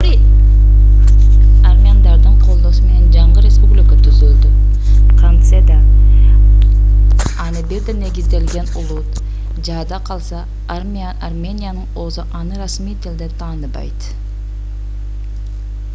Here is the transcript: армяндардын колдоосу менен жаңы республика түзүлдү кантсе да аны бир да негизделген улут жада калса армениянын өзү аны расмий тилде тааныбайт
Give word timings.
армяндардын 1.71 2.37
колдоосу 2.43 2.85
менен 2.85 3.11
жаңы 3.15 3.43
республика 3.45 3.97
түзүлдү 4.07 4.51
кантсе 5.19 5.59
да 5.67 5.75
аны 7.45 7.61
бир 7.73 7.83
да 7.89 7.95
негизделген 7.99 8.71
улут 8.83 9.19
жада 9.69 9.99
калса 10.11 10.39
армениянын 10.77 11.85
өзү 12.07 12.25
аны 12.41 12.63
расмий 12.65 12.97
тилде 13.07 13.29
тааныбайт 13.43 14.09